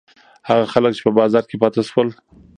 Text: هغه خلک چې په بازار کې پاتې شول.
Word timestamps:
هغه 0.47 0.65
خلک 0.73 0.91
چې 0.97 1.01
په 1.07 1.11
بازار 1.19 1.43
کې 1.49 1.59
پاتې 1.61 1.81
شول. 1.89 2.09